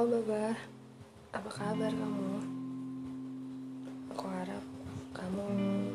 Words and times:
Halo 0.00 0.16
Baba, 0.24 0.56
apa 1.36 1.50
kabar 1.52 1.92
kamu? 1.92 2.40
Aku 4.08 4.24
harap 4.32 4.64
kamu 5.12 5.44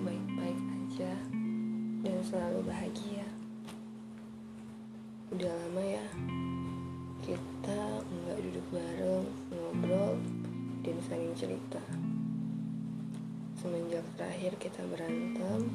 baik-baik 0.06 0.62
aja 0.62 1.10
dan 2.06 2.18
selalu 2.22 2.70
bahagia. 2.70 3.26
Udah 5.34 5.50
lama 5.50 5.82
ya 5.82 6.06
kita 7.26 8.06
nggak 8.06 8.46
duduk 8.46 8.66
bareng 8.70 9.26
ngobrol 9.50 10.22
dan 10.86 10.98
saling 11.10 11.34
cerita. 11.34 11.82
Semenjak 13.58 14.06
terakhir 14.22 14.54
kita 14.62 14.86
berantem, 14.86 15.66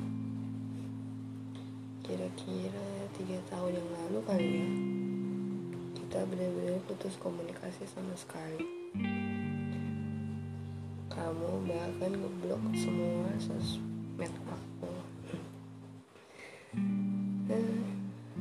kira-kira 2.06 3.10
tiga 3.10 3.42
tahun 3.50 3.74
yang 3.74 3.90
lalu 3.90 4.18
kali 4.22 4.50
ya 4.54 4.99
kita 6.10 6.26
benar-benar 6.26 6.82
putus 6.90 7.14
komunikasi 7.22 7.86
sama 7.86 8.10
sekali. 8.18 8.66
Kamu 11.06 11.70
bahkan 11.70 12.10
ngeblok 12.10 12.58
semua 12.74 13.30
sosmed 13.38 14.34
aku. 14.50 14.90
Eh, 17.46 17.86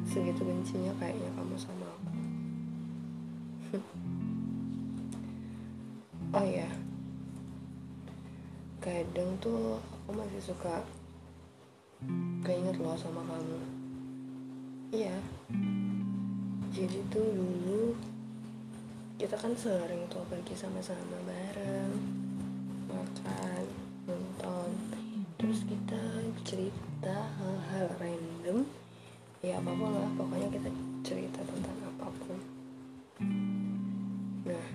segitu 0.01 0.41
bencinya 0.49 0.97
kayaknya 0.97 1.29
kamu 1.37 1.55
sama 1.61 1.85
aku. 1.93 2.09
Oh 6.33 6.45
ya 6.49 6.69
kadang 8.81 9.37
tuh 9.37 9.77
aku 9.77 10.09
masih 10.17 10.41
suka 10.41 10.81
keinget 12.41 12.81
loh 12.81 12.97
sama 12.97 13.21
kamu. 13.29 13.61
Iya 14.89 15.13
jadi 16.79 16.99
tuh 17.11 17.27
dulu 17.35 17.91
kita 19.19 19.35
kan 19.35 19.51
sering 19.51 20.07
tuh 20.07 20.23
pergi 20.31 20.55
sama-sama 20.55 21.19
bareng 21.27 21.91
makan 22.87 23.67
nonton. 24.07 24.71
Terus 25.35 25.67
kita 25.67 25.99
cerita 26.47 27.27
hal-hal 27.35 27.91
random 27.99 28.63
ya 29.43 29.59
apa 29.59 29.75
pun 29.75 29.91
lah 29.91 30.07
pokoknya 30.15 30.47
kita 30.55 30.71
cerita 31.03 31.43
tentang 31.43 31.75
apa 31.83 32.07
pun. 32.23 32.39
Nah 34.47 34.67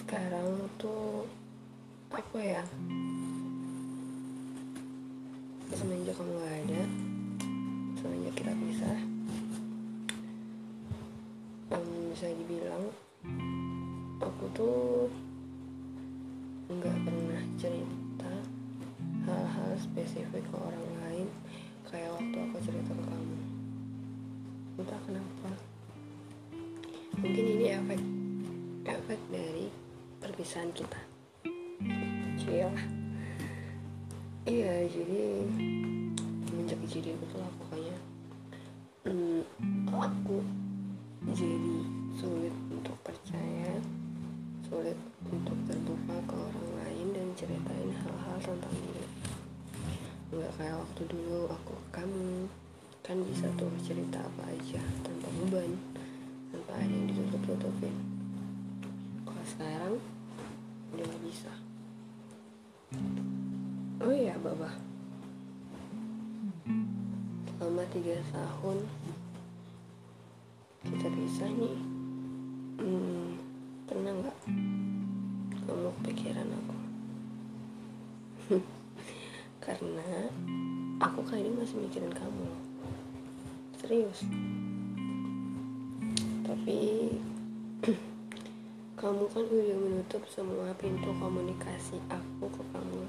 sekarang 0.00 0.48
tuh 0.80 1.28
apa 2.08 2.40
ya? 2.40 2.64
Semenjak 5.76 6.16
kamu 6.16 6.40
gak 6.40 6.56
ada 6.64 6.82
semenjak 8.00 8.32
kita 8.32 8.52
pisah 8.56 9.17
bisa 11.68 12.34
dibilang 12.34 12.88
aku 14.18 14.44
tuh 14.56 15.06
nggak 16.66 16.96
pernah 17.06 17.42
cerita 17.60 18.32
hal-hal 19.22 19.70
spesifik 19.76 20.42
ke 20.48 20.56
orang 20.56 20.86
lain 21.04 21.26
kayak 21.86 22.10
waktu 22.16 22.36
aku 22.42 22.56
cerita 22.64 22.90
ke 22.90 23.04
kamu. 23.06 23.38
Entah 24.82 25.00
kenapa. 25.06 25.50
Mungkin 27.22 27.44
ini 27.54 27.66
efek 27.70 28.00
efek 28.88 29.20
dari 29.30 29.70
perpisahan 30.18 30.74
kita. 30.74 31.00
Cia 32.40 32.72
iya 34.48 34.74
jadi 34.90 35.44
semenjak 36.48 36.82
kejadian 36.82 37.20
itu 37.20 37.36
lah 37.38 37.50
pokoknya. 37.62 37.96
Hmm, 39.06 39.40
aku 39.92 40.42
jadi 41.26 41.74
sulit 42.14 42.54
untuk 42.70 42.94
percaya 43.02 43.80
sulit 44.68 44.98
untuk 45.26 45.56
terbuka 45.66 46.16
ke 46.28 46.34
orang 46.36 46.70
lain 46.84 47.06
dan 47.16 47.26
ceritain 47.34 47.90
hal-hal 48.04 48.38
tentang 48.44 48.76
diri 48.84 49.08
nggak 50.28 50.52
kayak 50.60 50.76
waktu 50.76 51.02
dulu 51.08 51.48
aku 51.48 51.72
ke 51.72 51.88
kamu. 51.98 52.44
Kan 53.00 53.24
bisa 53.24 53.48
tuh 53.56 53.72
cerita 53.80 54.20
apa 54.20 54.52
aja 54.52 54.76
tanpa 55.00 55.28
beban 55.40 55.72
tanpa 56.52 56.76
ada 56.76 56.84
yang 56.84 57.08
ditutup-tutupin. 57.08 57.94
Kalau 59.24 59.44
sekarang 59.48 59.94
udah 60.92 61.04
gak 61.08 61.22
bisa. 61.24 61.52
Oh 64.04 64.12
iya 64.12 64.36
baba. 64.36 64.76
Selama 67.56 67.84
tiga 67.88 68.20
tahun 68.28 68.84
pisah 71.18 71.50
nih. 71.50 71.74
Hmm, 72.78 73.34
pernah 73.90 74.14
nggak 74.22 74.38
kamu 75.66 75.90
kepikiran 75.98 76.46
aku? 76.46 76.76
Karena 79.66 80.30
aku 81.02 81.20
kali 81.26 81.42
ini 81.42 81.58
masih 81.58 81.82
mikirin 81.82 82.14
kamu. 82.14 82.46
Serius. 83.82 84.22
Tapi 86.46 86.78
kamu 89.02 89.24
kan 89.26 89.42
udah 89.42 89.78
menutup 89.82 90.22
semua 90.30 90.70
pintu 90.78 91.10
komunikasi 91.18 91.98
aku 92.06 92.46
ke 92.46 92.62
kamu. 92.70 93.02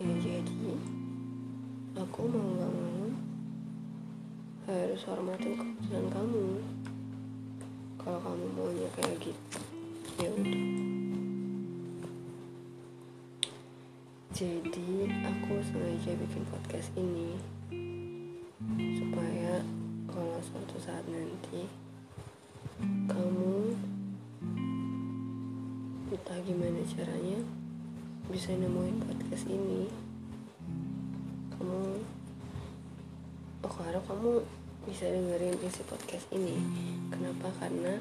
Ya 0.00 0.12
jadi 0.16 0.72
aku 2.00 2.24
mau 2.24 2.40
nggak 2.56 2.72
mau 2.72 2.99
harus 4.70 5.02
hormatin 5.02 5.58
keputusan 5.58 6.06
kamu. 6.14 6.62
Kalau 7.98 8.18
kamu 8.22 8.46
maunya 8.54 8.88
kayak 8.94 9.18
gitu 9.18 9.60
ya 10.22 10.30
udah. 10.30 10.64
Jadi 14.30 14.90
aku 15.26 15.52
sengaja 15.60 16.16
bikin 16.16 16.42
podcast 16.48 16.88
ini 16.94 17.36
supaya 18.96 19.60
kalau 20.08 20.38
suatu 20.40 20.76
saat 20.78 21.04
nanti 21.10 21.66
kamu 23.10 23.74
entah 26.10 26.38
gimana 26.46 26.80
caranya 26.88 27.42
bisa 28.30 28.54
nemuin 28.54 29.02
podcast 29.04 29.44
ini 29.50 29.90
kamu 31.58 32.00
aku 33.60 33.76
harap 33.84 34.02
kamu 34.08 34.59
bisa 34.88 35.04
dengerin 35.08 35.56
isi 35.60 35.82
podcast 35.84 36.26
ini. 36.32 36.56
Kenapa? 37.12 37.52
Karena 37.60 38.00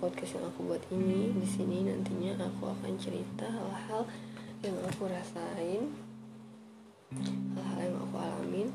podcast 0.00 0.40
yang 0.40 0.48
aku 0.48 0.64
buat 0.64 0.82
ini 0.92 1.36
di 1.36 1.48
sini 1.48 1.84
nantinya 1.84 2.40
aku 2.48 2.72
akan 2.72 2.96
cerita 2.96 3.44
hal-hal 3.44 4.08
yang 4.60 4.76
aku 4.84 5.08
rasain, 5.08 5.92
hal-hal 7.56 7.78
yang 7.80 7.96
aku 7.96 8.16
alamin, 8.16 8.68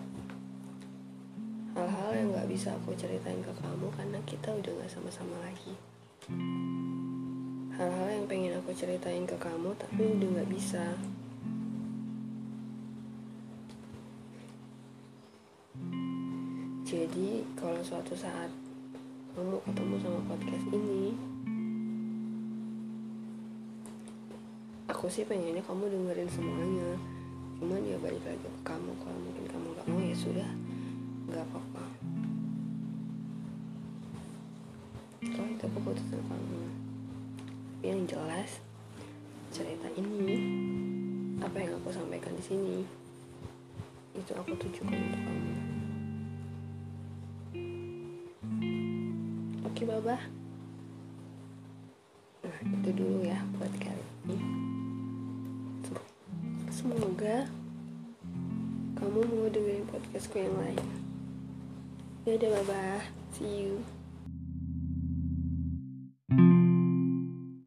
hal-hal 1.74 2.10
yang 2.14 2.28
nggak 2.34 2.50
bisa 2.50 2.74
aku 2.78 2.94
ceritain 2.94 3.42
ke 3.42 3.54
kamu 3.58 3.90
karena 3.98 4.20
kita 4.30 4.50
udah 4.54 4.72
nggak 4.82 4.92
sama-sama 4.94 5.36
lagi. 5.42 5.74
Hal-hal 7.76 8.08
yang 8.08 8.26
pengen 8.26 8.56
aku 8.56 8.72
ceritain 8.72 9.28
ke 9.28 9.36
kamu 9.36 9.76
tapi 9.76 10.02
udah 10.16 10.30
nggak 10.40 10.50
bisa. 10.54 10.96
Jadi 16.96 17.44
kalau 17.60 17.84
suatu 17.84 18.16
saat 18.16 18.48
kamu 19.36 19.60
ketemu 19.68 19.96
sama 20.00 20.20
podcast 20.32 20.64
ini, 20.72 21.12
aku 24.88 25.12
sih 25.12 25.28
pengennya 25.28 25.60
kamu 25.68 25.92
dengerin 25.92 26.32
semuanya. 26.32 26.96
Cuman 27.60 27.84
ya 27.84 28.00
balik 28.00 28.24
lagi 28.24 28.48
ke 28.48 28.62
kamu. 28.64 28.96
Kalau 29.04 29.20
mungkin 29.20 29.44
kamu 29.44 29.68
gak 29.76 29.88
mau 29.92 30.00
ya 30.00 30.16
sudah, 30.16 30.50
gak 31.36 31.44
apa-apa. 31.52 31.84
Kalau 35.20 35.52
itu 35.52 35.68
keputusan 35.68 36.22
kamu. 36.32 36.60
Yang 37.84 38.00
jelas 38.16 38.52
cerita 39.52 39.92
ini, 40.00 40.40
apa 41.44 41.60
yang 41.60 41.76
aku 41.76 41.92
sampaikan 41.92 42.32
di 42.40 42.44
sini, 42.56 42.88
itu 44.16 44.32
aku 44.32 44.56
tujukan 44.56 44.96
untuk 44.96 45.24
kamu. 45.28 45.65
Oke 49.76 49.92
Baba. 49.92 50.16
Nah 52.48 52.58
itu 52.64 52.90
dulu 52.96 53.28
ya 53.28 53.44
buat 53.60 53.76
kali 53.76 54.08
ini. 54.24 54.40
Semoga 56.72 57.52
Kamu 58.96 59.20
mau 59.28 59.52
dengerin 59.52 59.84
podcastku 59.92 60.40
yang 60.40 60.56
lain. 60.64 60.80
Dadah 62.24 62.56
Baba. 62.56 63.04
See 63.36 63.68
you 63.68 63.84